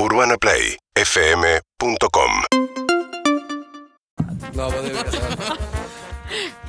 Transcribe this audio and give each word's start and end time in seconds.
UrbanaPlayFM.com 0.00 2.30
Não, 4.54 4.70
vou. 4.70 4.80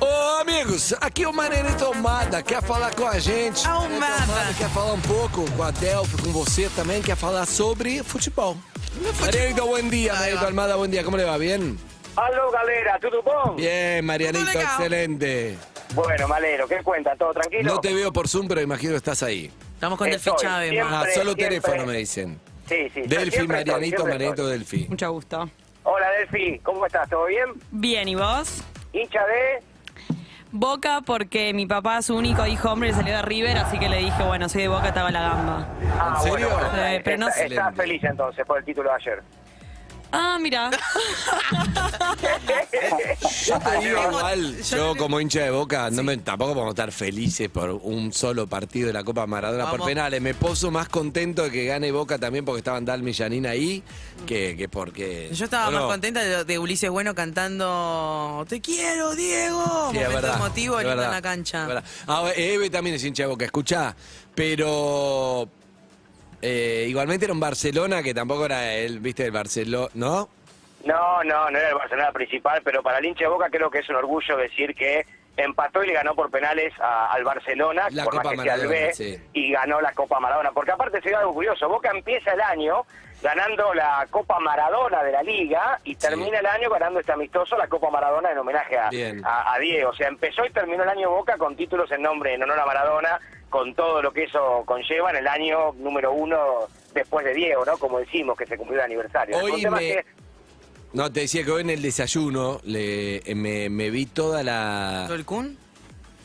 Ô, 0.00 0.06
amigos, 0.40 0.92
aqui 1.00 1.22
é 1.22 1.28
o 1.28 1.32
Manenito 1.32 1.84
Almada 1.84 2.42
quer 2.42 2.60
falar 2.62 2.92
com 2.94 3.06
a 3.06 3.18
gente. 3.20 3.64
Almada. 3.68 4.22
Almada 4.22 4.54
quer 4.58 4.68
falar 4.70 4.92
um 4.94 5.00
pouco 5.02 5.48
com 5.52 5.62
a 5.62 5.70
Delphi, 5.70 6.20
com 6.22 6.32
você 6.32 6.68
também, 6.70 7.00
quer 7.02 7.14
falar 7.16 7.46
sobre 7.46 8.02
futebol. 8.02 8.56
Marianito, 9.20 9.64
buen 9.66 9.88
día. 9.88 10.12
Marianito 10.14 10.46
Almada, 10.46 10.74
buen 10.76 10.90
día. 10.90 11.04
¿Cómo 11.04 11.16
le 11.16 11.22
va? 11.24 11.36
¿Bien? 11.38 11.78
Aló, 12.16 12.50
galera, 12.50 12.98
¿tudo 12.98 13.22
bom? 13.22 13.54
Bien, 13.56 14.04
Marianito, 14.04 14.44
Todo 14.44 14.52
legal. 14.54 14.64
excelente. 14.72 15.56
Bueno, 15.94 16.26
malero, 16.26 16.66
¿qué 16.66 16.82
cuenta? 16.82 17.14
¿Todo 17.16 17.32
tranquilo? 17.32 17.74
No 17.74 17.80
te 17.80 17.94
veo 17.94 18.12
por 18.12 18.26
Zoom, 18.28 18.48
pero 18.48 18.60
imagino 18.60 18.90
que 18.92 18.96
estás 18.98 19.22
ahí. 19.22 19.52
Estamos 19.74 19.96
con 19.98 20.08
Estoy, 20.08 20.32
Delphi 20.32 20.44
Chávez, 20.46 20.70
siempre. 20.70 20.90
ma. 20.90 21.00
Ah, 21.02 21.06
solo 21.14 21.32
siempre. 21.34 21.44
teléfono 21.60 21.86
me 21.86 21.96
dicen. 21.98 22.40
Sí, 22.70 22.88
sí. 22.94 23.00
Estoy, 23.00 23.48
Marianito, 23.48 24.06
Marianito. 24.06 24.46
Delphi. 24.46 24.86
Mucho 24.88 25.10
gusto. 25.10 25.50
Hola, 25.82 26.08
Delphi, 26.12 26.60
¿cómo 26.60 26.86
estás? 26.86 27.08
¿Todo 27.10 27.26
bien? 27.26 27.46
Bien, 27.72 28.06
¿y 28.06 28.14
vos? 28.14 28.62
¿Hincha 28.92 29.26
de...? 29.26 29.64
Boca 30.52 31.00
porque 31.04 31.52
mi 31.52 31.66
papá, 31.66 32.00
su 32.02 32.16
único 32.16 32.46
hijo 32.46 32.70
hombre, 32.72 32.92
salió 32.92 33.14
de 33.16 33.22
River, 33.22 33.56
así 33.58 33.76
que 33.78 33.88
le 33.88 33.98
dije, 33.98 34.22
bueno, 34.24 34.48
soy 34.48 34.62
de 34.62 34.68
Boca, 34.68 34.88
estaba 34.88 35.10
la 35.10 35.20
gamba. 35.22 35.68
Ah, 35.98 36.14
¿En 36.16 36.22
serio? 36.30 36.48
bueno, 36.48 36.68
bueno, 36.70 36.86
Eh, 36.86 37.00
pero 37.04 37.18
no- 37.18 37.28
está- 37.28 37.40
Estás 37.42 37.52
Excelente. 37.58 37.82
feliz 37.82 38.04
entonces 38.04 38.46
por 38.46 38.58
el 38.58 38.64
título 38.64 38.90
de 38.90 38.96
ayer. 38.96 39.22
Ah, 40.12 40.38
mira. 40.40 40.70
Yo 43.46 43.58
te 43.58 43.78
digo 43.86 44.02
igual, 44.08 44.62
yo 44.62 44.96
como 44.96 45.20
hincha 45.20 45.42
de 45.42 45.50
Boca, 45.50 45.90
no 45.90 46.02
me, 46.02 46.16
tampoco 46.18 46.52
podemos 46.54 46.72
estar 46.72 46.92
felices 46.92 47.48
por 47.48 47.70
un 47.70 48.12
solo 48.12 48.46
partido 48.46 48.88
de 48.88 48.92
la 48.92 49.04
Copa 49.04 49.26
Maradona 49.26 49.64
por 49.64 49.80
Vamos. 49.80 49.88
penales. 49.88 50.20
Me 50.20 50.34
poso 50.34 50.70
más 50.70 50.88
contento 50.88 51.44
de 51.44 51.50
que 51.50 51.64
gane 51.66 51.92
Boca 51.92 52.18
también 52.18 52.44
porque 52.44 52.58
estaban 52.58 52.84
Dalmi 52.84 53.10
y 53.10 53.14
Janina 53.14 53.50
ahí 53.50 53.82
que, 54.26 54.56
que 54.56 54.68
porque... 54.68 55.30
Yo 55.32 55.44
estaba 55.44 55.68
¿o 55.68 55.70
no? 55.70 55.78
más 55.80 55.86
contenta 55.86 56.22
de, 56.22 56.44
de 56.44 56.58
Ulises 56.58 56.90
Bueno 56.90 57.14
cantando 57.14 58.44
Te 58.48 58.60
quiero, 58.60 59.14
Diego. 59.14 59.90
Sí, 59.92 59.98
es 59.98 60.04
Momento 60.04 60.14
verdad, 60.14 60.36
emotivo 60.36 60.78
es 60.78 60.84
lindo 60.86 60.92
en 60.92 60.98
verdad, 60.98 61.12
la 61.12 61.22
cancha. 61.22 61.62
es 61.62 61.68
verdad. 61.68 61.84
Ah, 62.06 62.30
Eve 62.36 62.70
también 62.70 62.96
es 62.96 63.04
hincha 63.04 63.22
de 63.24 63.28
Boca, 63.28 63.44
escuchá, 63.44 63.94
pero... 64.34 65.48
eh, 66.42 66.86
igualmente 66.88 67.26
era 67.26 67.34
un 67.34 67.40
Barcelona 67.40 68.02
que 68.02 68.14
tampoco 68.14 68.46
era 68.46 68.74
el, 68.74 69.00
viste, 69.00 69.24
el 69.24 69.32
Barcelona, 69.32 69.90
¿no? 69.94 70.28
No, 70.84 71.22
no, 71.24 71.50
no 71.50 71.58
era 71.58 71.68
el 71.68 71.74
Barcelona 71.74 72.12
principal, 72.12 72.62
pero 72.64 72.82
para 72.82 72.98
el 72.98 73.06
hincha 73.06 73.24
de 73.24 73.30
Boca 73.30 73.50
creo 73.50 73.70
que 73.70 73.80
es 73.80 73.88
un 73.88 73.96
orgullo 73.96 74.36
decir 74.36 74.74
que 74.74 75.04
empató 75.36 75.82
y 75.82 75.86
le 75.88 75.92
ganó 75.94 76.14
por 76.14 76.30
penales 76.30 76.72
a- 76.80 77.12
al 77.12 77.24
Barcelona, 77.24 77.88
La 77.90 78.04
por 78.04 78.16
Copa 78.16 78.32
más 78.34 78.36
que 78.38 78.42
sea 78.42 78.54
el 78.54 78.66
B, 78.68 78.92
sí. 78.94 79.18
y 79.32 79.52
ganó 79.52 79.80
la 79.80 79.92
Copa 79.92 80.20
Maradona. 80.20 80.52
Porque 80.52 80.72
aparte 80.72 81.00
se 81.00 81.08
dio 81.08 81.18
algo 81.18 81.32
curioso, 81.34 81.68
Boca 81.68 81.90
empieza 81.90 82.32
el 82.32 82.40
año 82.40 82.84
ganando 83.22 83.74
la 83.74 84.06
Copa 84.10 84.38
Maradona 84.40 85.02
de 85.02 85.12
la 85.12 85.22
Liga 85.22 85.78
y 85.84 85.94
termina 85.94 86.38
el 86.38 86.46
año 86.46 86.70
ganando 86.70 87.00
este 87.00 87.12
amistoso 87.12 87.56
la 87.56 87.68
Copa 87.68 87.90
Maradona 87.90 88.30
en 88.30 88.38
homenaje 88.38 88.78
a, 88.78 88.90
a- 89.24 89.54
a 89.54 89.58
Diego. 89.58 89.90
O 89.90 89.94
sea, 89.94 90.08
empezó 90.08 90.44
y 90.44 90.50
terminó 90.50 90.82
el 90.82 90.88
año 90.88 91.10
Boca 91.10 91.36
con 91.38 91.54
títulos 91.56 91.90
en 91.92 92.02
nombre, 92.02 92.34
en 92.34 92.42
honor 92.42 92.58
a 92.60 92.66
Maradona, 92.66 93.20
con 93.50 93.74
todo 93.74 94.00
lo 94.00 94.12
que 94.12 94.24
eso 94.24 94.62
conlleva 94.66 95.10
en 95.10 95.16
el 95.16 95.28
año 95.28 95.72
número 95.74 96.12
uno 96.12 96.68
después 96.94 97.24
de 97.24 97.34
Diego, 97.34 97.64
¿no? 97.64 97.76
Como 97.78 97.98
decimos, 97.98 98.36
que 98.38 98.46
se 98.46 98.56
cumplió 98.56 98.78
el 98.80 98.84
aniversario. 98.86 99.36
Hoy 99.38 99.64
No, 100.92 101.10
te 101.12 101.20
decía 101.20 101.44
que 101.44 101.50
hoy 101.52 101.60
en 101.62 101.70
el 101.70 101.82
desayuno 101.82 102.60
le, 102.64 103.18
eh, 103.18 103.34
me, 103.34 103.68
me 103.70 103.90
vi 103.90 104.06
toda 104.06 104.42
la... 104.42 105.04
¿Todo 105.06 105.16
el 105.16 105.24
Kun? 105.24 105.56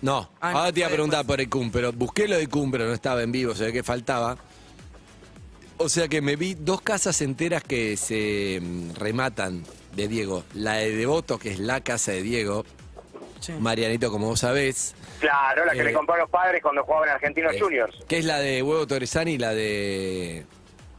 No, 0.01 0.29
Ah, 0.41 0.51
no, 0.51 0.57
ahora 0.59 0.71
te 0.71 0.79
iba 0.79 0.87
a 0.87 0.89
fue 0.89 0.95
preguntar 0.97 1.19
después. 1.19 1.35
por 1.35 1.41
el 1.41 1.49
CUM, 1.49 1.71
pero 1.71 1.91
busqué 1.93 2.27
lo 2.27 2.37
de 2.37 2.47
CUM, 2.47 2.69
pero 2.71 2.85
no 2.85 2.93
estaba 2.93 3.23
en 3.23 3.31
vivo, 3.31 3.55
se 3.55 3.65
ve 3.65 3.73
que 3.73 3.81
faltaba. 3.83 4.37
O 5.77 5.89
sea 5.89 6.07
que 6.07 6.21
me 6.21 6.35
vi 6.35 6.53
dos 6.53 6.81
casas 6.81 7.21
enteras 7.21 7.63
que 7.63 7.97
se 7.97 8.59
mm, 8.61 8.93
rematan 8.95 9.63
de 9.95 10.07
Diego. 10.07 10.43
La 10.53 10.73
de 10.75 10.95
Devoto, 10.95 11.37
que 11.39 11.51
es 11.51 11.59
la 11.59 11.81
casa 11.81 12.11
de 12.11 12.21
Diego, 12.21 12.65
Sí. 13.39 13.51
Marianito, 13.59 14.09
como 14.11 14.27
vos 14.27 14.39
sabés. 14.39 14.95
Claro, 15.19 15.65
la 15.65 15.73
que 15.73 15.81
Eh, 15.81 15.83
le 15.85 15.93
compró 15.93 16.15
a 16.15 16.19
los 16.19 16.29
padres 16.29 16.61
cuando 16.63 16.83
jugaban 16.83 17.09
en 17.09 17.15
Argentinos 17.15 17.53
eh, 17.53 17.59
Juniors. 17.59 17.95
Que 18.07 18.17
es 18.17 18.25
la 18.25 18.39
de 18.39 18.63
Huevo 18.63 18.87
Torresani 18.87 19.33
y 19.33 19.37
la 19.37 19.53
de... 19.53 20.45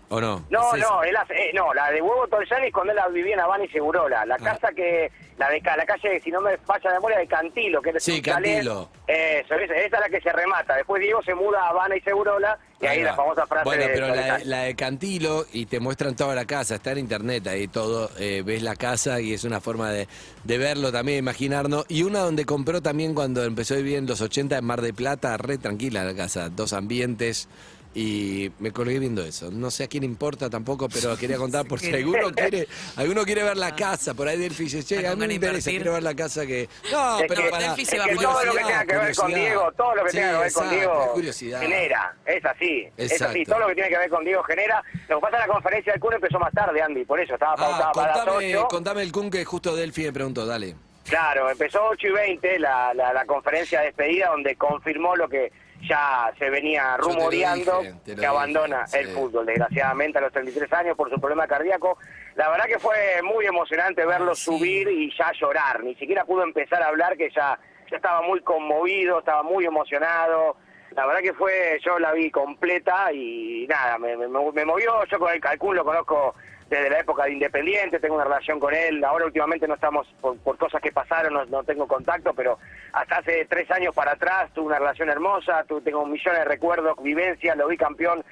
¿O 0.08 0.20
no? 0.20 0.44
No, 0.50 0.74
Es 0.74 0.82
no, 0.82 1.02
él 1.02 1.16
hace- 1.16 1.34
eh, 1.34 1.50
no, 1.52 1.74
la 1.74 1.90
de 1.90 2.00
Huevo 2.00 2.28
Torresani 2.28 2.68
es 2.68 2.72
cuando 2.72 2.92
él 2.92 2.98
vivía 3.12 3.34
en 3.34 3.40
Habana 3.40 3.64
y 3.64 3.68
Segurola. 3.68 4.24
La 4.24 4.36
Ah. 4.36 4.38
casa 4.38 4.68
que, 4.72 5.10
la 5.36 5.50
de 5.50 5.60
la 5.60 5.84
calle, 5.84 6.20
si 6.22 6.30
no 6.30 6.40
me 6.40 6.56
falla 6.58 6.90
la 6.90 6.94
memoria, 6.94 7.18
de 7.18 7.26
Cantilo, 7.26 7.82
que 7.82 7.90
es 7.90 8.02
Sí. 8.04 8.22
Cantilo. 8.22 8.88
Eso, 9.08 9.54
esa, 9.54 9.74
esa 9.74 9.96
es 9.96 10.00
la 10.00 10.08
que 10.08 10.20
se 10.20 10.32
remata. 10.32 10.76
Después 10.76 11.02
Diego 11.02 11.22
se 11.24 11.34
muda 11.34 11.60
a 11.62 11.68
Habana 11.70 11.96
y 11.96 12.00
Segurola, 12.02 12.56
y 12.80 12.86
ahí, 12.86 12.98
Ahí 12.98 13.04
la 13.04 13.14
famosa 13.14 13.46
frase 13.46 13.64
Bueno, 13.64 13.82
de 13.82 13.88
pero 13.88 14.08
la, 14.14 14.38
la 14.44 14.58
de 14.62 14.76
Cantilo, 14.76 15.44
y 15.52 15.66
te 15.66 15.80
muestran 15.80 16.14
toda 16.14 16.34
la 16.36 16.44
casa, 16.44 16.76
está 16.76 16.92
en 16.92 16.98
internet 16.98 17.46
ahí 17.48 17.66
todo, 17.66 18.10
eh, 18.18 18.42
ves 18.46 18.62
la 18.62 18.76
casa 18.76 19.20
y 19.20 19.32
es 19.34 19.42
una 19.44 19.60
forma 19.60 19.90
de, 19.90 20.06
de 20.44 20.58
verlo 20.58 20.92
también, 20.92 21.18
imaginarnos. 21.18 21.84
Y 21.88 22.04
una 22.04 22.20
donde 22.20 22.44
compró 22.44 22.80
también 22.80 23.12
cuando 23.14 23.42
empezó 23.44 23.74
a 23.74 23.78
vivir 23.78 23.96
en 23.98 24.06
los 24.06 24.20
80 24.20 24.56
en 24.58 24.64
Mar 24.64 24.80
de 24.82 24.92
Plata, 24.94 25.36
re 25.36 25.58
tranquila 25.58 26.04
la 26.04 26.14
casa, 26.14 26.48
dos 26.48 26.72
ambientes. 26.72 27.48
Y 27.98 28.52
me 28.58 28.72
colgué 28.72 28.98
viendo 28.98 29.24
eso. 29.24 29.50
No 29.50 29.70
sé 29.70 29.84
a 29.84 29.88
quién 29.88 30.04
importa 30.04 30.50
tampoco, 30.50 30.86
pero 30.86 31.16
quería 31.18 31.38
contar 31.38 31.64
por 31.66 31.80
si 31.80 31.90
alguno 31.94 32.30
quiere, 32.36 32.68
alguno 32.96 33.24
quiere 33.24 33.42
ver 33.42 33.56
la 33.56 33.74
casa. 33.74 34.12
Por 34.12 34.28
ahí 34.28 34.36
Delphi 34.38 34.64
dice, 34.64 34.84
che, 34.84 35.06
a 35.06 35.16
mí 35.16 35.26
me 35.26 35.32
interesa, 35.32 35.70
quiero 35.70 35.94
ver 35.94 36.02
la 36.02 36.14
casa 36.14 36.44
que... 36.44 36.68
No, 36.92 37.16
pero 37.26 37.44
que- 37.44 37.48
para... 37.48 37.74
Es 37.74 37.98
va 37.98 38.04
que 38.06 38.16
todo 38.16 38.44
lo 38.44 38.52
que 38.52 38.58
tenga 38.58 38.84
que 38.84 38.96
ver 38.98 39.16
con. 39.16 39.32
Diego, 39.32 39.72
todo 39.72 39.94
lo 39.94 40.04
que 40.04 40.10
Sí, 40.10 40.16
tenga 40.18 40.32
que 40.32 40.38
ver 40.44 40.52
con 40.52 40.68
Diego 40.70 41.12
curiosidad. 41.14 41.60
genera, 41.60 42.14
es 42.26 42.44
así, 42.44 42.86
es 42.98 43.22
así, 43.22 43.44
todo 43.46 43.60
lo 43.60 43.68
que 43.68 43.74
tiene 43.76 43.88
que 43.88 43.96
ver 43.98 44.10
con 44.10 44.24
Diego 44.24 44.42
genera. 44.42 44.82
Lo 45.08 45.16
que 45.16 45.22
pasa 45.22 45.36
en 45.42 45.48
la 45.48 45.54
conferencia 45.54 45.92
del 45.94 46.00
CUN 46.00 46.12
empezó 46.14 46.38
más 46.38 46.52
tarde, 46.52 46.82
Andy, 46.82 47.04
por 47.06 47.18
eso 47.18 47.32
estaba 47.32 47.54
Ah, 47.54 47.56
pautada 47.56 47.92
para 47.92 48.08
las 48.16 48.24
contame, 48.26 48.56
8. 48.58 48.68
contame 48.68 49.02
el 49.02 49.12
Kun 49.12 49.30
que 49.30 49.42
justo 49.46 49.74
Delphi 49.74 50.04
me 50.04 50.12
preguntó, 50.12 50.44
dale. 50.44 50.76
Claro, 51.08 51.48
empezó 51.50 51.82
8 51.86 52.08
y 52.08 52.10
20 52.12 52.58
la, 52.58 52.92
la, 52.92 53.14
la 53.14 53.24
conferencia 53.24 53.80
de 53.80 53.86
despedida 53.86 54.28
donde 54.28 54.56
confirmó 54.56 55.16
lo 55.16 55.28
que 55.30 55.50
ya 55.88 56.32
se 56.38 56.50
venía 56.50 56.96
rumoreando, 56.96 57.80
dije, 57.80 58.16
que 58.16 58.26
abandona 58.26 58.84
dije, 58.84 59.00
el 59.00 59.06
sí. 59.08 59.12
fútbol, 59.14 59.46
desgraciadamente 59.46 60.18
a 60.18 60.22
los 60.22 60.32
33 60.32 60.72
años 60.72 60.96
por 60.96 61.10
su 61.10 61.18
problema 61.20 61.46
cardíaco. 61.46 61.98
La 62.34 62.48
verdad 62.50 62.66
que 62.66 62.78
fue 62.78 63.20
muy 63.22 63.46
emocionante 63.46 64.04
verlo 64.04 64.34
sí. 64.34 64.44
subir 64.44 64.88
y 64.88 65.12
ya 65.16 65.32
llorar, 65.32 65.82
ni 65.82 65.94
siquiera 65.94 66.24
pudo 66.24 66.42
empezar 66.42 66.82
a 66.82 66.88
hablar 66.88 67.16
que 67.16 67.30
ya, 67.30 67.58
ya 67.90 67.96
estaba 67.96 68.22
muy 68.22 68.40
conmovido, 68.40 69.20
estaba 69.20 69.42
muy 69.42 69.64
emocionado. 69.64 70.56
La 70.96 71.04
verdad 71.06 71.20
que 71.20 71.34
fue, 71.34 71.78
yo 71.84 71.98
la 71.98 72.12
vi 72.12 72.30
completa 72.30 73.12
y 73.12 73.66
nada, 73.68 73.98
me, 73.98 74.16
movió, 74.64 75.04
yo 75.04 75.18
con 75.18 75.30
el 75.30 75.40
Calcún 75.40 75.76
lo 75.76 75.84
conozco 75.84 76.34
desde 76.70 76.88
la 76.90 77.00
época 77.00 77.24
de 77.24 77.32
Independiente, 77.32 78.00
tengo 78.00 78.14
una 78.14 78.24
relación 78.24 78.58
con 78.58 78.74
él, 78.74 79.04
ahora 79.04 79.26
últimamente 79.26 79.68
no 79.68 79.74
estamos 79.74 80.06
por, 80.22 80.38
por 80.38 80.56
cosas 80.56 80.80
que 80.80 80.90
pasaron, 80.92 81.34
no, 81.34 81.44
no 81.44 81.62
tengo 81.64 81.86
contacto, 81.86 82.32
pero 82.34 82.58
hasta 82.94 83.18
hace 83.18 83.44
tres 83.44 83.70
años 83.70 83.94
para 83.94 84.12
atrás 84.12 84.50
tuve 84.54 84.68
una 84.68 84.78
relación 84.78 85.10
hermosa, 85.10 85.64
tu- 85.64 85.82
tengo 85.82 86.04
millón 86.06 86.34
de 86.34 86.44
recuerdos, 86.44 86.96
vivencias, 87.02 87.56
lo 87.58 87.68
vi 87.68 87.76
campeón 87.76 88.24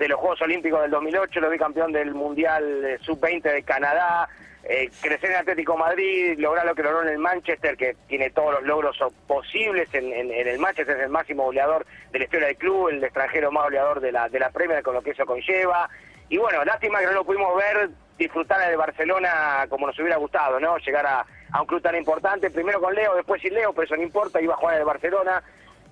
de 0.00 0.08
los 0.08 0.18
Juegos 0.18 0.40
Olímpicos 0.40 0.80
del 0.80 0.90
2008, 0.90 1.40
lo 1.40 1.50
vi 1.50 1.58
campeón 1.58 1.92
del 1.92 2.14
Mundial 2.14 2.84
eh, 2.86 2.98
Sub-20 3.02 3.42
de 3.42 3.62
Canadá, 3.62 4.30
eh, 4.64 4.90
crecer 5.02 5.30
en 5.30 5.36
Atlético 5.36 5.76
Madrid, 5.76 6.38
lograr 6.38 6.64
lo 6.64 6.74
que 6.74 6.82
logró 6.82 7.02
en 7.02 7.08
el 7.08 7.18
Manchester, 7.18 7.76
que 7.76 7.94
tiene 8.08 8.30
todos 8.30 8.54
los 8.54 8.62
logros 8.62 8.96
posibles 9.26 9.92
en 9.92 10.10
el 10.30 10.58
Manchester, 10.58 10.96
es 10.96 11.02
el 11.02 11.10
máximo 11.10 11.44
goleador 11.44 11.84
de 12.12 12.18
la 12.18 12.24
historia 12.24 12.46
del 12.46 12.56
club, 12.56 12.88
el 12.88 13.04
extranjero 13.04 13.52
más 13.52 13.64
goleador 13.64 14.00
de 14.00 14.10
la, 14.10 14.30
de 14.30 14.40
la 14.40 14.48
Premier, 14.48 14.82
con 14.82 14.94
lo 14.94 15.02
que 15.02 15.10
eso 15.10 15.26
conlleva. 15.26 15.90
Y 16.30 16.38
bueno, 16.38 16.64
lástima 16.64 17.00
que 17.00 17.06
no 17.06 17.12
lo 17.12 17.24
pudimos 17.24 17.54
ver 17.56 17.90
disfrutar 18.16 18.70
de 18.70 18.76
Barcelona 18.76 19.66
como 19.68 19.86
nos 19.86 19.98
hubiera 19.98 20.16
gustado, 20.16 20.58
¿no? 20.58 20.78
Llegar 20.78 21.06
a, 21.06 21.26
a 21.52 21.60
un 21.60 21.66
club 21.66 21.82
tan 21.82 21.94
importante, 21.94 22.50
primero 22.50 22.80
con 22.80 22.94
Leo, 22.94 23.16
después 23.16 23.42
sin 23.42 23.52
Leo, 23.52 23.74
pero 23.74 23.84
eso 23.84 23.96
no 23.96 24.02
importa, 24.02 24.40
iba 24.40 24.54
a 24.54 24.56
jugar 24.56 24.76
en 24.76 24.80
el 24.80 24.86
Barcelona. 24.86 25.42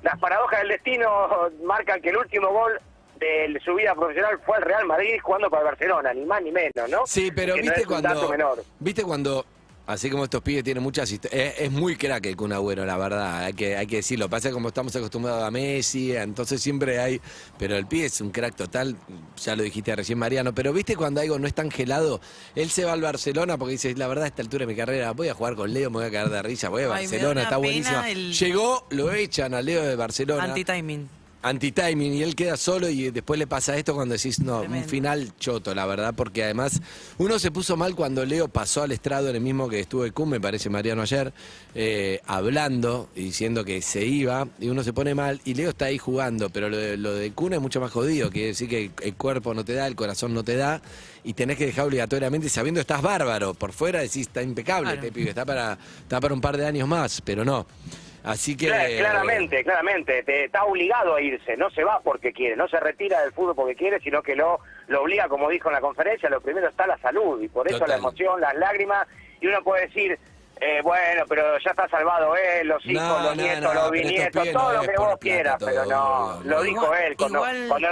Las 0.02 0.19
paradojas 0.19 0.60
del 0.60 0.69
destino 0.69 1.50
marcan 1.62 2.00
que 2.00 2.08
el 2.08 2.16
último 2.16 2.48
gol 2.48 2.80
de 3.18 3.60
su 3.64 3.74
vida 3.74 3.94
profesional 3.94 4.38
fue 4.44 4.56
el 4.58 4.64
Real 4.64 4.86
Madrid 4.86 5.14
jugando 5.22 5.50
para 5.50 5.62
el 5.62 5.66
Barcelona, 5.68 6.12
ni 6.14 6.24
más 6.24 6.42
ni 6.42 6.52
menos, 6.52 6.88
¿no? 6.90 7.06
Sí, 7.06 7.31
pero 7.34 7.54
Que 7.54 7.62
viste 7.62 7.81
es 7.82 7.87
un 7.87 8.02
dato 8.02 8.14
cuando. 8.20 8.28
menor. 8.31 8.64
Viste 8.78 9.02
cuando. 9.02 9.44
Así 9.87 10.10
como 10.10 10.25
estos 10.25 10.43
pibes 10.43 10.62
tienen 10.64 10.82
muchas 10.82 11.10
historias. 11.10 11.54
Es, 11.54 11.60
es 11.62 11.70
muy 11.70 11.96
crack 11.96 12.26
el 12.26 12.37
Kun 12.37 12.52
Agüero, 12.52 12.84
la 12.84 12.98
verdad. 12.98 13.44
Hay 13.44 13.54
que, 13.54 13.75
hay 13.75 13.87
que 13.87 13.96
decirlo. 13.96 14.28
Pasa 14.28 14.50
como 14.50 14.69
estamos 14.69 14.94
acostumbrados 14.94 15.43
a 15.43 15.50
Messi, 15.50 16.14
entonces 16.14 16.60
siempre 16.60 16.98
hay. 17.00 17.22
Pero 17.58 17.75
el 17.75 17.87
pibe 17.87 18.04
es 18.04 18.20
un 18.20 18.31
crack 18.31 18.54
total. 18.54 18.96
Ya 19.43 19.56
lo 19.56 19.62
dijiste 19.62 19.96
recién, 19.96 20.19
Mariano. 20.19 20.54
Pero 20.54 20.75
viste 20.75 20.94
cuando 20.94 21.22
algo 21.22 21.38
no 21.38 21.46
es 21.46 21.54
tan 21.54 21.70
gelado. 21.70 22.20
Él 22.54 22.69
se 22.69 22.84
va 22.84 22.93
al 22.93 23.00
Barcelona 23.00 23.56
porque 23.56 23.72
dice: 23.72 23.94
La 23.94 24.08
verdad, 24.08 24.25
a 24.25 24.28
esta 24.28 24.43
altura 24.43 24.66
de 24.66 24.72
mi 24.75 24.76
carrera 24.76 25.12
voy 25.12 25.28
a 25.28 25.32
jugar 25.34 25.54
con 25.56 25.72
Leo, 25.72 25.88
me 25.88 26.00
voy 26.00 26.06
a 26.06 26.10
caer 26.10 26.28
de 26.28 26.43
risa. 26.43 26.69
Voy 26.69 26.82
a 26.82 26.93
Ay, 26.93 27.06
Barcelona, 27.06 27.43
está 27.44 27.56
el- 28.10 28.34
Llegó, 28.34 28.87
lo 28.90 29.10
echan 29.10 29.54
a 29.54 29.62
Leo 29.62 29.82
de 29.84 29.96
Barcelona. 29.96 30.44
Anti-timing. 30.44 31.08
Anti-timing 31.43 32.14
y 32.14 32.23
él 32.23 32.35
queda 32.35 32.56
solo 32.56 32.88
y 32.88 33.11
después 33.11 33.38
le 33.38 33.46
pasa 33.46 33.76
esto 33.76 33.94
cuando 33.94 34.14
decís, 34.14 34.40
no, 34.40 34.61
Tremendo. 34.61 34.85
un 34.85 34.90
final 34.90 35.32
choto, 35.38 35.75
la 35.75 35.87
verdad, 35.87 36.12
porque 36.17 36.43
además 36.44 36.81
uno 37.19 37.38
se 37.38 37.50
puso 37.50 37.76
mal 37.76 37.94
cuando 37.94 38.25
Leo 38.25 38.49
pasó 38.49 38.82
al 38.82 38.93
estrado 38.93 39.29
en 39.31 39.37
el 39.37 39.40
mismo 39.43 39.69
que 39.69 39.81
estuvo 39.81 40.11
Kun, 40.12 40.31
me 40.31 40.40
parece 40.40 40.69
Mariano 40.69 41.02
ayer, 41.02 41.32
eh, 41.75 42.20
hablando 42.26 43.08
y 43.14 43.25
diciendo 43.25 43.64
que 43.64 43.81
se 43.82 44.05
iba 44.05 44.49
y 44.61 44.69
uno 44.69 44.82
se 44.82 44.93
pone 44.93 45.14
mal 45.14 45.40
y 45.44 45.55
Leo 45.55 45.70
está 45.70 45.87
ahí 45.87 45.99
jugando, 45.99 46.50
pero 46.50 46.69
lo 46.69 46.76
de, 46.76 46.96
lo 46.96 47.14
de 47.14 47.31
Kun 47.32 47.52
es 47.52 47.61
mucho 47.61 47.81
más 47.81 47.93
jodido, 47.93 48.31
quiere 48.31 48.49
decir 48.49 48.69
que 48.69 48.91
el 49.02 49.14
cuerpo 49.14 49.55
no 49.55 49.64
te 49.64 49.75
da, 49.75 49.87
el 49.87 49.94
corazón 49.96 50.34
no 50.34 50.43
te 50.43 50.56
da 50.56 50.82
y 51.25 51.34
tenés 51.34 51.56
que 51.56 51.67
dejar 51.67 51.87
obligatoriamente 51.87 52.49
sabiendo 52.49 52.81
estás 52.81 53.00
bárbaro, 53.02 53.55
por 53.55 53.73
fuera 53.73 54.00
decís, 54.00 54.26
está 54.26 54.43
impecable 54.43 54.88
Claro. 54.91 55.00
este 55.00 55.12
pibe, 55.12 55.31
está 55.31 55.44
para, 55.44 55.79
está 56.02 56.20
para 56.20 56.34
un 56.34 56.41
par 56.41 56.56
de 56.56 56.67
años 56.67 56.88
más, 56.88 57.20
pero 57.20 57.44
no. 57.44 57.67
Así 58.25 58.56
que... 58.56 58.67
Cla- 58.69 58.99
Claramente, 58.99 59.65
claramente, 59.65 60.23
te, 60.25 60.44
está 60.44 60.65
obligado 60.65 61.15
a 61.15 61.20
irse, 61.20 61.56
no 61.56 61.70
se 61.70 61.85
va 61.85 62.00
porque 62.00 62.32
quiere, 62.32 62.56
no 62.56 62.69
se 62.69 62.79
retira 62.81 63.20
del 63.23 63.32
fútbol 63.32 63.55
porque 63.55 63.75
quiere, 63.76 64.00
sino 64.00 64.23
que 64.23 64.35
lo, 64.37 64.61
lo 64.88 65.03
obliga, 65.03 65.29
como 65.29 65.49
dijo 65.49 65.69
en 65.69 65.75
la 65.75 65.81
conferencia, 65.81 66.29
lo 66.29 66.41
primero 66.41 66.69
está 66.69 66.87
la 66.87 66.99
salud, 66.99 67.41
y 67.43 67.49
por 67.49 67.67
eso 67.69 67.79
Total. 67.79 67.91
la 67.91 67.97
emoción, 67.97 68.41
las 68.41 68.55
lágrimas, 68.55 69.06
y 69.41 69.47
uno 69.47 69.62
puede 69.62 69.87
decir, 69.87 70.19
eh, 70.61 70.81
bueno, 70.82 71.25
pero 71.29 71.56
ya 71.59 71.70
está 71.70 71.88
salvado 71.88 72.35
él, 72.37 72.67
los 72.69 72.85
hijos, 72.85 73.03
No, 73.03 73.23
los 73.23 73.37
no, 73.37 73.43
nietos, 73.43 73.62
no, 73.62 73.75
los 73.75 73.91
bisnietos, 73.93 74.53
todo 74.53 74.73
no 74.73 74.82
lo 74.82 74.88
que 74.88 74.97
vos 74.99 75.17
quieras, 75.20 75.59
todo, 75.59 75.69
pero 75.70 75.85
no, 75.87 76.41
lo 76.44 76.62
dijo 76.62 76.85
Igual- 76.85 77.03
él, 77.05 77.17
cuando, 77.17 77.38
igual- 77.38 77.69
cuando, 77.69 77.88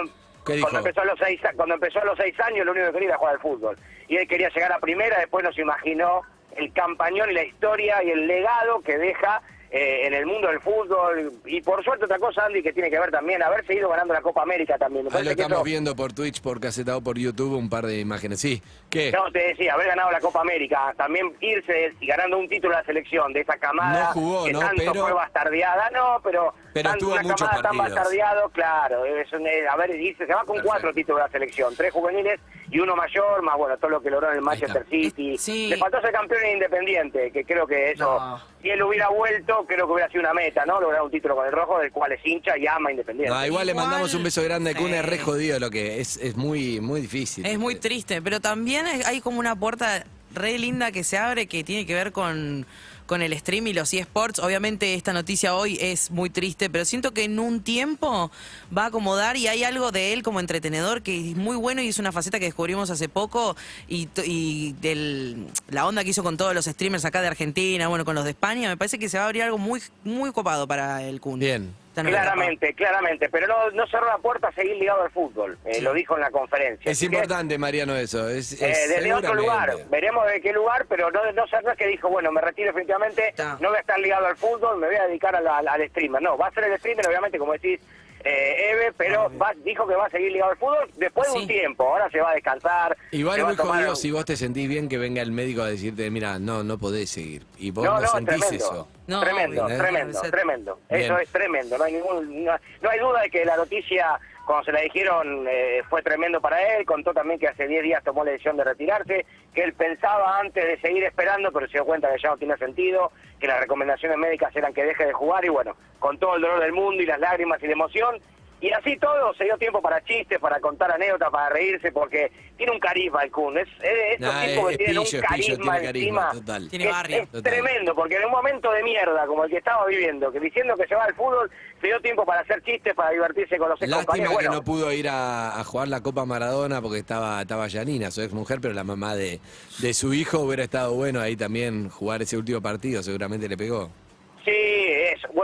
cuando 0.60 0.78
empezó 0.78 1.00
a 1.00 1.04
los 1.04 1.18
seis, 1.18 1.40
cuando 1.54 1.74
empezó 1.76 2.00
a 2.00 2.04
los 2.04 2.18
seis 2.18 2.34
años, 2.40 2.66
lo 2.66 2.72
único 2.72 2.86
que 2.88 2.92
quería 2.94 3.08
era 3.10 3.18
jugar 3.18 3.34
al 3.34 3.40
fútbol, 3.40 3.78
y 4.08 4.16
él 4.16 4.26
quería 4.28 4.48
llegar 4.50 4.72
a 4.72 4.80
primera, 4.80 5.18
después 5.20 5.44
nos 5.44 5.56
imaginó 5.58 6.22
el 6.56 6.72
campañón 6.72 7.30
y 7.30 7.34
la 7.34 7.44
historia 7.44 8.02
y 8.02 8.10
el 8.10 8.26
legado 8.26 8.80
que 8.80 8.98
deja 8.98 9.42
eh, 9.70 10.06
en 10.06 10.14
el 10.14 10.26
mundo 10.26 10.48
del 10.48 10.60
fútbol. 10.60 11.32
Y 11.44 11.60
por 11.60 11.82
suerte 11.84 12.04
otra 12.04 12.18
cosa, 12.18 12.44
Andy, 12.46 12.62
que 12.62 12.72
tiene 12.72 12.90
que 12.90 12.98
ver 12.98 13.10
también, 13.10 13.42
haber 13.42 13.66
seguido 13.66 13.88
ganando 13.88 14.14
la 14.14 14.20
Copa 14.22 14.42
América 14.42 14.78
también. 14.78 15.06
Ahí 15.12 15.24
lo 15.24 15.30
estamos 15.30 15.64
viendo 15.64 15.94
por 15.96 16.12
Twitch, 16.12 16.40
por 16.40 16.60
Casetado, 16.60 17.00
por 17.02 17.18
YouTube, 17.18 17.56
un 17.56 17.68
par 17.68 17.86
de 17.86 17.98
imágenes. 18.00 18.40
Sí, 18.40 18.62
¿qué? 18.90 19.10
No, 19.12 19.30
te 19.32 19.48
decía, 19.48 19.74
haber 19.74 19.88
ganado 19.88 20.10
la 20.10 20.20
Copa 20.20 20.40
América, 20.40 20.94
también 20.96 21.32
irse 21.40 21.94
y 22.00 22.06
ganando 22.06 22.38
un 22.38 22.48
título 22.48 22.74
de 22.74 22.80
la 22.80 22.86
selección 22.86 23.32
de 23.32 23.40
esa 23.40 23.56
camada 23.58 24.06
No 24.06 24.12
jugó, 24.12 24.44
que 24.44 24.52
¿no? 24.52 24.60
tanto 24.60 24.82
Pero- 24.92 24.94
fue 25.02 25.12
bastardeada, 25.12 25.90
no, 25.90 26.20
pero, 26.22 26.54
Pero 26.72 26.90
tanto 26.90 27.04
tuvo 27.06 27.12
una 27.14 27.22
muchos 27.22 27.40
camada 27.48 27.62
tan 27.62 27.76
partidos. 27.76 27.94
bastardeado, 27.96 28.48
claro, 28.50 29.04
es 29.04 29.32
eh, 29.32 29.66
a 29.68 29.76
ver, 29.76 29.90
irse, 30.00 30.26
se 30.26 30.32
va 30.32 30.40
con 30.44 30.56
Perfecto. 30.56 30.68
cuatro 30.68 30.94
títulos 30.94 31.18
de 31.20 31.24
la 31.26 31.30
selección, 31.32 31.74
tres 31.76 31.92
juveniles 31.92 32.40
y 32.70 32.78
uno 32.80 32.96
mayor, 32.96 33.42
más 33.42 33.56
bueno, 33.56 33.76
todo 33.78 33.90
lo 33.90 34.00
que 34.02 34.10
logró 34.10 34.30
en 34.30 34.36
el 34.36 34.42
Manchester. 34.42 34.84
City. 34.90 35.36
Sí. 35.38 35.68
Le 35.68 35.76
faltó 35.76 36.00
ser 36.00 36.12
campeón 36.12 36.42
en 36.44 36.52
Independiente, 36.54 37.30
que 37.30 37.44
creo 37.44 37.66
que 37.66 37.92
eso, 37.92 38.04
No. 38.04 38.40
si 38.62 38.70
él 38.70 38.82
hubiera 38.82 39.08
vuelto, 39.08 39.64
creo 39.66 39.86
que 39.86 39.92
hubiera 39.92 40.08
sido 40.10 40.20
una 40.22 40.34
meta, 40.34 40.64
¿no? 40.66 40.80
Lograr 40.80 41.02
un 41.02 41.10
título 41.10 41.36
con 41.36 41.46
el 41.46 41.52
rojo, 41.52 41.78
del 41.78 41.92
cual 41.92 42.12
es 42.12 42.20
hincha 42.24 42.56
y 42.58 42.66
ama 42.66 42.88
a 42.88 42.92
Independiente. 42.92 43.32
No, 43.34 43.46
igual, 43.46 43.66
le 43.66 43.74
mandamos 43.74 44.14
un 44.14 44.22
beso 44.22 44.42
grande 44.42 44.70
a 44.70 44.74
Kun, 44.74 44.92
es 44.94 45.04
re 45.04 45.18
jodido 45.18 45.58
lo 45.60 45.70
que 45.70 46.00
es, 46.00 46.16
es 46.16 46.36
muy, 46.36 46.80
muy 46.80 47.00
difícil. 47.00 47.46
Es 47.46 47.58
muy 47.58 47.76
triste, 47.76 48.20
pero 48.22 48.40
también 48.40 48.86
hay 48.86 49.20
como 49.20 49.38
una 49.38 49.54
puerta 49.56 50.04
re 50.34 50.58
linda 50.58 50.92
que 50.92 51.04
se 51.04 51.16
abre 51.18 51.46
que 51.46 51.64
tiene 51.64 51.86
que 51.86 51.94
ver 51.94 52.12
con, 52.12 52.66
con 53.06 53.22
el 53.22 53.36
stream 53.38 53.66
y 53.68 53.72
los 53.72 53.92
eSports. 53.92 54.38
Obviamente 54.40 54.94
esta 54.94 55.12
noticia 55.12 55.54
hoy 55.54 55.78
es 55.80 56.10
muy 56.10 56.30
triste, 56.30 56.68
pero 56.70 56.84
siento 56.84 57.12
que 57.12 57.24
en 57.24 57.38
un 57.38 57.62
tiempo 57.62 58.30
va 58.76 58.84
a 58.84 58.86
acomodar 58.86 59.36
y 59.36 59.48
hay 59.48 59.64
algo 59.64 59.92
de 59.92 60.12
él 60.12 60.22
como 60.22 60.40
entretenedor 60.40 61.02
que 61.02 61.30
es 61.30 61.36
muy 61.36 61.56
bueno 61.56 61.82
y 61.82 61.88
es 61.88 61.98
una 61.98 62.12
faceta 62.12 62.38
que 62.38 62.46
descubrimos 62.46 62.90
hace 62.90 63.08
poco 63.08 63.56
y, 63.88 64.08
y 64.24 64.74
del, 64.80 65.46
la 65.68 65.86
onda 65.86 66.04
que 66.04 66.10
hizo 66.10 66.22
con 66.22 66.36
todos 66.36 66.54
los 66.54 66.66
streamers 66.66 67.04
acá 67.04 67.20
de 67.20 67.28
Argentina, 67.28 67.88
bueno, 67.88 68.04
con 68.04 68.14
los 68.14 68.24
de 68.24 68.30
España, 68.30 68.68
me 68.68 68.76
parece 68.76 68.98
que 68.98 69.08
se 69.08 69.18
va 69.18 69.24
a 69.24 69.26
abrir 69.26 69.42
algo 69.42 69.58
muy, 69.58 69.80
muy 70.04 70.32
copado 70.32 70.66
para 70.66 71.02
el 71.02 71.20
Kun. 71.20 71.38
Bien. 71.38 71.85
Claramente, 72.04 72.74
claramente, 72.74 73.28
pero 73.30 73.46
no, 73.46 73.70
no 73.70 73.86
cerró 73.86 74.06
la 74.06 74.18
puerta 74.18 74.48
a 74.48 74.52
seguir 74.52 74.76
ligado 74.76 75.02
al 75.02 75.10
fútbol, 75.10 75.58
eh, 75.64 75.80
lo 75.80 75.92
dijo 75.94 76.14
en 76.14 76.20
la 76.20 76.30
conferencia. 76.30 76.90
Es 76.90 76.98
que, 77.00 77.06
importante, 77.06 77.56
Mariano, 77.58 77.96
eso. 77.96 78.28
Es, 78.28 78.52
eh, 78.60 78.70
es 78.70 78.88
desde 78.88 79.14
otro 79.14 79.34
lugar, 79.34 79.74
veremos 79.90 80.26
de 80.26 80.40
qué 80.40 80.52
lugar, 80.52 80.86
pero 80.88 81.10
no, 81.10 81.20
no, 81.32 81.44
no 81.62 81.70
es 81.72 81.78
que 81.78 81.86
dijo, 81.86 82.08
bueno, 82.08 82.30
me 82.32 82.40
retiro 82.40 82.68
definitivamente, 82.68 83.28
Está. 83.30 83.56
no 83.60 83.68
voy 83.68 83.78
a 83.78 83.80
estar 83.80 83.98
ligado 83.98 84.26
al 84.26 84.36
fútbol, 84.36 84.78
me 84.78 84.86
voy 84.88 84.96
a 84.96 85.06
dedicar 85.06 85.34
a 85.36 85.40
la- 85.40 85.58
al, 85.58 85.68
al 85.68 85.88
streamer. 85.88 86.20
No, 86.22 86.36
va 86.36 86.48
a 86.48 86.50
ser 86.52 86.64
el 86.64 86.78
streamer, 86.78 87.06
obviamente, 87.08 87.38
como 87.38 87.52
decís, 87.52 87.80
eh, 88.24 88.70
Eve, 88.72 88.92
pero 88.96 89.30
va- 89.40 89.54
dijo 89.64 89.86
que 89.86 89.94
va 89.94 90.06
a 90.06 90.10
seguir 90.10 90.32
ligado 90.32 90.50
al 90.50 90.56
fútbol 90.58 90.90
después 90.96 91.32
de 91.32 91.38
un 91.38 91.46
tiempo, 91.46 91.84
ahora 91.88 92.10
se 92.10 92.20
va 92.20 92.30
a 92.30 92.34
descansar. 92.34 92.96
Igual 93.12 93.44
muy 93.44 93.56
jodido 93.56 93.94
si 93.94 94.10
vos 94.10 94.24
te 94.24 94.36
sentís 94.36 94.68
bien 94.68 94.88
que 94.88 94.98
venga 94.98 95.22
el 95.22 95.30
médico 95.32 95.62
a 95.62 95.66
decirte, 95.68 96.10
mira, 96.10 96.38
no, 96.38 96.64
no 96.64 96.76
podés 96.76 97.08
seguir. 97.10 97.44
Y 97.58 97.70
vos 97.70 97.84
No, 97.84 97.94
no, 97.94 98.00
no, 98.00 98.08
sentís 98.08 98.40
tremendo. 98.40 98.64
eso. 98.64 98.88
No, 99.06 99.20
tremendo, 99.20 99.64
obvio. 99.64 99.78
tremendo, 99.78 100.20
tremendo. 100.22 100.78
Bien. 100.90 101.02
Eso 101.02 101.18
es 101.18 101.28
tremendo. 101.30 101.78
No 101.78 101.84
hay 101.84 101.92
ningún, 101.92 102.44
no, 102.44 102.52
no 102.82 102.90
hay 102.90 102.98
duda 102.98 103.22
de 103.22 103.30
que 103.30 103.44
la 103.44 103.56
noticia, 103.56 104.18
cuando 104.44 104.64
se 104.64 104.72
la 104.72 104.80
dijeron, 104.80 105.46
eh, 105.48 105.82
fue 105.88 106.02
tremendo 106.02 106.40
para 106.40 106.60
él. 106.76 106.84
Contó 106.84 107.14
también 107.14 107.38
que 107.38 107.48
hace 107.48 107.68
10 107.68 107.82
días 107.82 108.02
tomó 108.02 108.24
la 108.24 108.32
decisión 108.32 108.56
de 108.56 108.64
retirarse, 108.64 109.26
que 109.54 109.62
él 109.62 109.74
pensaba 109.74 110.38
antes 110.40 110.64
de 110.64 110.80
seguir 110.80 111.04
esperando, 111.04 111.52
pero 111.52 111.66
se 111.66 111.74
dio 111.74 111.84
cuenta 111.84 112.12
que 112.12 112.20
ya 112.20 112.30
no 112.30 112.36
tiene 112.36 112.56
sentido, 112.56 113.12
que 113.38 113.46
las 113.46 113.60
recomendaciones 113.60 114.18
médicas 114.18 114.54
eran 114.56 114.74
que 114.74 114.84
deje 114.84 115.06
de 115.06 115.12
jugar 115.12 115.44
y 115.44 115.50
bueno, 115.50 115.76
con 115.98 116.18
todo 116.18 116.36
el 116.36 116.42
dolor 116.42 116.60
del 116.60 116.72
mundo 116.72 117.02
y 117.02 117.06
las 117.06 117.20
lágrimas 117.20 117.62
y 117.62 117.66
la 117.66 117.72
emoción. 117.72 118.20
Y 118.58 118.70
así 118.72 118.96
todo, 118.96 119.34
se 119.34 119.44
dio 119.44 119.58
tiempo 119.58 119.82
para 119.82 120.02
chistes, 120.02 120.38
para 120.38 120.58
contar 120.60 120.90
anécdotas, 120.90 121.28
para 121.30 121.50
reírse, 121.50 121.92
porque 121.92 122.32
tiene 122.56 122.72
un 122.72 122.78
carisma 122.80 123.22
el 123.22 123.30
Kun. 123.30 123.58
Es, 123.58 123.68
es 123.82 124.14
estos 124.14 124.34
Nah, 124.34 124.46
tipos 124.46 124.70
es- 124.72 124.78
que 124.78 124.84
es 124.84 124.90
tienen 124.90 124.94
pillo, 124.94 125.00
un 125.00 125.04
es 125.04 125.10
pillo, 125.10 125.22
carisma 125.28 125.72
tiene 125.74 125.86
carisma, 125.86 126.22
encima. 126.22 126.40
total. 126.46 126.68
Tiene 126.70 126.86
barrio. 126.90 127.16
Es, 127.22 127.28
Total. 127.30 127.42
tremendo, 127.52 127.94
porque 127.94 128.16
en 128.16 128.24
un 128.24 128.30
momento 128.30 128.72
de 128.72 128.82
mierda 128.82 129.26
como 129.26 129.44
el 129.44 129.50
que 129.50 129.58
estaba 129.58 129.84
viviendo, 129.86 130.32
que 130.32 130.40
diciendo 130.40 130.74
que 130.74 130.86
se 130.86 130.94
va 130.94 131.04
al 131.04 131.14
fútbol, 131.14 131.50
se 131.82 131.86
dio 131.86 132.00
tiempo 132.00 132.24
para 132.24 132.40
hacer 132.40 132.62
chistes, 132.62 132.94
para 132.94 133.10
divertirse 133.10 133.58
con 133.58 133.68
los 133.68 133.78
Lástima 133.78 133.98
compañeros. 133.98 134.30
que 134.30 134.34
Bueno, 134.36 134.52
no 134.54 134.62
pudo 134.64 134.90
ir 134.90 135.08
a, 135.10 135.60
a 135.60 135.64
jugar 135.64 135.88
la 135.88 136.00
Copa 136.00 136.24
Maradona 136.24 136.80
porque 136.80 136.98
estaba, 136.98 137.42
estaba 137.42 137.68
Janina, 137.68 138.10
su 138.10 138.22
ex 138.22 138.32
mujer, 138.32 138.60
pero 138.62 138.72
la 138.72 138.84
mamá 138.84 139.14
de, 139.14 139.38
de 139.80 139.92
su 139.92 140.14
hijo 140.14 140.38
hubiera 140.40 140.64
estado 140.64 140.94
bueno 140.94 141.20
ahí 141.20 141.36
también 141.36 141.90
jugar 141.90 142.22
ese 142.22 142.38
último 142.38 142.62
partido, 142.62 143.02
seguramente 143.02 143.50
le 143.50 143.58
pegó. 143.58 143.90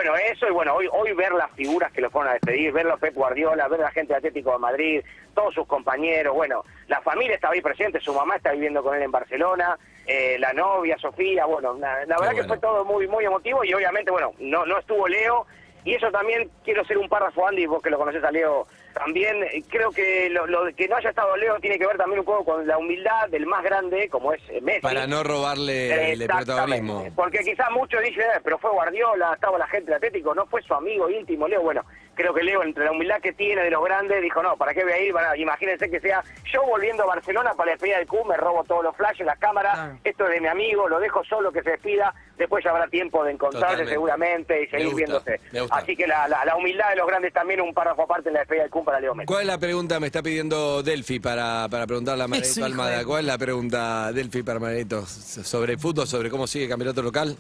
Bueno, 0.03 0.17
eso 0.17 0.49
y 0.49 0.51
bueno, 0.51 0.75
hoy 0.75 0.89
hoy 0.91 1.13
ver 1.13 1.31
las 1.33 1.53
figuras 1.53 1.93
que 1.93 2.01
lo 2.01 2.11
fueron 2.11 2.31
a 2.31 2.33
despedir, 2.33 2.73
verlo 2.73 2.95
a 2.95 2.97
Pep 2.97 3.15
Guardiola, 3.15 3.69
ver 3.69 3.83
a 3.83 3.85
la 3.85 3.91
gente 3.93 4.13
de 4.13 4.17
Atlético 4.17 4.51
de 4.51 4.59
Madrid, 4.59 5.05
todos 5.33 5.55
sus 5.55 5.65
compañeros, 5.65 6.35
bueno, 6.35 6.65
la 6.89 7.01
familia 7.03 7.37
estaba 7.37 7.55
ahí 7.55 7.61
presente, 7.61 8.01
su 8.01 8.13
mamá 8.13 8.35
está 8.35 8.51
viviendo 8.51 8.83
con 8.83 8.97
él 8.97 9.03
en 9.03 9.13
Barcelona, 9.13 9.79
eh, 10.05 10.39
la 10.41 10.53
novia, 10.55 10.99
Sofía, 10.99 11.45
bueno, 11.45 11.75
la, 11.79 12.05
la 12.07 12.17
verdad 12.19 12.35
que 12.35 12.43
fue 12.43 12.59
todo 12.59 12.85
muy 12.85 13.07
muy 13.07 13.25
emotivo 13.25 13.63
y 13.63 13.73
obviamente, 13.75 14.11
bueno, 14.11 14.33
no 14.41 14.67
no 14.67 14.81
estuvo 14.81 15.07
Leo 15.07 15.47
y 15.85 15.95
eso 15.95 16.11
también 16.11 16.51
quiero 16.65 16.83
hacer 16.83 16.99
un 16.99 17.09
párrafo, 17.09 17.47
Andy, 17.47 17.67
vos 17.67 17.81
que 17.81 17.91
lo 17.91 17.99
conoces 17.99 18.25
a 18.25 18.33
Leo 18.33 18.67
también, 18.93 19.43
eh, 19.45 19.63
creo 19.69 19.91
que 19.91 20.29
lo, 20.31 20.47
lo 20.47 20.65
de 20.65 20.75
que 20.75 20.89
no 20.89 20.97
haya 20.97 21.11
estado 21.11 21.37
Leo 21.37 21.59
tiene 21.61 21.79
que 21.79 21.87
ver 21.87 21.97
también 21.97 22.21
un 22.21 22.25
poco 22.25 22.45
con 22.45 22.67
la 22.67 22.79
humildad 22.79 23.29
del 23.29 23.47
más 23.47 23.63
grande, 23.65 24.09
como 24.09 24.33
es 24.33 24.41
eh, 24.51 24.61
Messi. 24.61 24.81
Para 24.81 25.07
no 25.07 25.23
robarle 25.23 26.13
el 26.13 26.27
protagonismo. 26.27 27.07
Porque 27.17 27.39
quizás 27.41 27.71
muchos 27.73 28.03
dicen, 28.03 28.23
"Eh, 28.23 28.41
pero 28.45 28.59
fue 28.59 28.71
Guardiola, 28.71 29.33
estaba 29.35 29.59
la 29.59 29.67
gente 29.69 29.87
del 29.87 29.97
Atlético, 29.97 30.35
no 30.35 30.47
fue 30.47 30.63
su 30.63 30.75
amigo 30.75 31.09
íntimo, 31.11 31.49
Leo. 31.49 31.63
Bueno, 31.63 31.83
creo 32.15 32.35
que 32.35 32.43
Leo, 32.43 32.63
entre 32.63 32.85
la 32.85 32.93
humildad 32.93 33.21
que 33.21 33.33
tiene 33.33 33.63
de 33.63 33.71
los 33.71 33.83
grandes, 33.85 34.21
dijo, 34.23 34.43
no, 34.43 34.57
¿para 34.57 34.75
qué 34.75 34.83
voy 34.85 34.93
a 34.93 35.01
ir? 35.01 35.13
Bueno, 35.13 35.35
imagínense 35.37 35.91
que 35.91 36.01
sea 36.01 36.23
yo 36.53 36.63
volviendo 36.65 37.03
a 37.05 37.07
Barcelona 37.07 37.53
para 37.55 37.67
la 37.67 37.73
despedida 37.73 37.99
del 37.99 38.07
Q, 38.07 38.25
me 38.25 38.37
robo 38.37 38.65
todos 38.65 38.85
los 38.85 38.97
flashes, 38.97 39.27
las 39.27 39.39
cámaras, 39.39 39.75
Claro. 39.75 39.99
esto 40.05 40.25
es 40.27 40.31
de 40.35 40.41
mi 40.41 40.49
amigo, 40.49 40.89
lo 40.89 41.01
dejo 41.01 41.25
solo 41.25 41.51
que 41.53 41.63
se 41.63 41.71
despida, 41.71 42.15
después 42.37 42.63
ya 42.65 42.71
habrá 42.71 42.87
tiempo 42.89 43.25
de 43.25 43.33
encontrarse 43.33 43.67
Totalmente. 43.67 43.93
seguramente 43.93 44.59
y 44.59 44.65
Me 44.65 44.71
seguir 44.71 44.87
gusta, 44.87 44.97
viéndose. 44.97 45.41
me 45.53 45.61
gusta. 45.63 45.77
Así 45.77 45.97
que 45.97 46.07
la, 46.07 46.29
la- 46.29 46.45
la 46.45 46.57
humildad 46.57 46.91
de 46.91 46.97
los 46.97 47.07
grandes 47.07 47.33
también 47.33 47.61
un 47.61 47.73
párrafo 47.73 48.03
aparte 48.03 48.29
en 48.29 48.35
la 48.35 48.41
despedida 48.41 48.63
del 48.65 48.71
Q 48.71 48.85
para 48.85 49.01
Leo 49.01 49.15
Messi. 49.15 49.27
¿Cuál 49.27 49.41
es 49.43 49.47
la 49.47 49.59
pregunta? 49.59 50.01
Me 50.01 50.07
está 50.07 50.23
pidiendo 50.23 50.83
Delphi 50.83 51.21
para, 51.21 51.67
para 51.71 51.87
preguntarle 51.87 52.25
a 52.25 52.29
Margarito 52.29 52.65
Almada. 52.65 52.99
de- 52.99 53.05
¿Cuál 53.05 53.21
es 53.21 53.27
la 53.27 53.39
pregunta, 53.39 54.13
Delphi, 54.13 54.43
para 54.43 54.59
Margarito? 54.59 55.07
¿Sobre 55.07 55.77
fútbol? 55.79 56.07
¿Sobre 56.07 56.29
cómo 56.31 56.47
sigue 56.47 56.65
el 56.65 56.71
campeonato 56.71 57.03
local? 57.03 57.37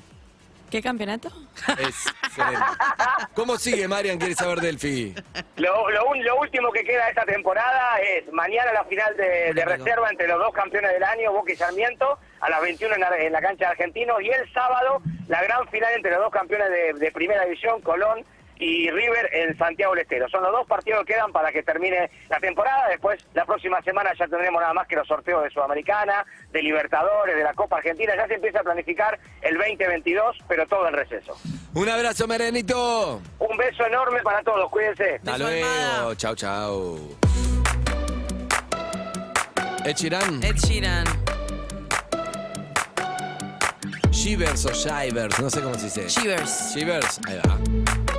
¿Qué 0.73 0.81
campeonato? 0.81 1.29
Es 1.79 2.07
excelente. 2.25 2.65
¿Cómo 3.35 3.59
sigue, 3.59 3.87
Marian? 3.87 4.19
¿Quiere 4.19 4.35
saber 4.35 4.59
Delphi? 4.61 5.15
Lo, 5.57 5.91
lo 5.91 6.07
un- 6.07 6.25
lo 6.25 6.37
último 6.41 6.73
que 6.73 6.83
queda 6.83 7.05
de 7.05 7.11
esta 7.11 7.27
temporada 7.27 7.99
es 8.01 8.33
mañana 8.33 8.73
la 8.73 8.83
final 8.85 9.15
de, 9.19 9.53
de 9.53 9.65
reserva 9.67 10.09
entre 10.09 10.27
los 10.29 10.39
dos 10.39 10.55
campeones 10.55 10.91
del 10.95 11.05
año, 11.05 11.31
Boca 11.31 11.53
y 11.53 11.57
Sarmiento, 11.57 12.19
a 12.41 12.49
las 12.49 12.63
21 12.63 12.95
en 12.95 13.01
la, 13.03 13.17
en 13.19 13.33
la 13.35 13.43
cancha 13.43 13.67
de 13.67 13.71
Argentinos, 13.73 14.23
y 14.23 14.31
el 14.31 14.51
sábado 14.55 15.03
la 15.29 15.43
gran 15.43 15.69
final 15.69 15.93
entre 15.95 16.13
los 16.13 16.21
dos 16.21 16.33
campeones 16.33 16.71
de, 16.71 16.95
de 16.95 17.13
primera 17.13 17.45
división, 17.45 17.83
Colón 17.83 18.25
y 18.63 18.89
River 18.91 19.29
en 19.33 19.59
Santiago 19.59 19.93
del 19.93 20.03
Estero. 20.03 20.29
Son 20.29 20.41
los 20.41 20.53
dos 20.53 20.67
partidos 20.69 21.05
que 21.05 21.15
quedan 21.15 21.33
para 21.33 21.51
que 21.51 21.65
termine 21.65 22.09
la 22.29 22.39
temporada. 22.39 22.89
Después, 22.91 23.21
la 23.35 23.45
próxima 23.45 23.83
semana 23.83 24.13
ya 24.17 24.29
tendremos 24.29 24.61
nada 24.61 24.73
más 24.73 24.87
que 24.87 24.95
los 24.95 25.09
sorteos 25.09 25.43
de 25.43 25.51
Sudamericana, 25.51 26.25
de 26.53 26.63
Libertadores, 26.63 27.35
de 27.35 27.43
la 27.43 27.55
Copa 27.55 27.79
Argentina. 27.79 28.15
Ya 28.15 28.29
se 28.29 28.35
empieza 28.35 28.61
a 28.61 28.63
planificar 28.63 29.19
el 29.41 29.57
2022, 29.57 30.39
pero 30.47 30.65
todo 30.69 30.87
en 30.87 30.95
receso. 30.95 31.37
Un 31.75 31.89
abrazo, 31.89 32.29
Marianito. 32.29 33.21
Un 33.41 33.57
beso 33.57 33.85
enorme 33.85 34.23
para 34.23 34.43
todos, 34.45 34.71
cuídense. 34.71 35.17
Hasta 35.17 35.39
luego. 35.39 36.15
Chau, 36.15 36.37
chau. 36.37 36.99
Ed 39.85 39.97
Sheeran, 39.97 40.41
Ed 40.45 40.57
Sheeran. 40.57 41.05
Shivers 44.13 44.67
o 44.67 44.73
Shivers, 44.73 45.41
no 45.41 45.51
sé 45.51 45.61
cómo 45.61 45.75
se 45.75 45.87
dice. 45.87 46.09
Shivers. 46.09 46.77
Shivers, 46.77 47.21
ahí 47.27 47.41
va. 47.45 48.12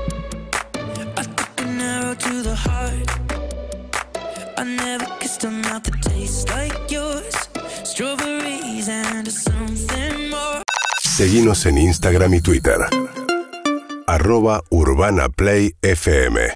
Arrow. 10.14 10.62
Seguimos 11.02 11.66
en 11.66 11.78
Instagram 11.78 12.34
y 12.34 12.42
Twitter. 12.42 12.78
Arroba 14.08 14.64
Urbana 14.70 15.30
Play 15.30 15.76
FM. 15.82 16.54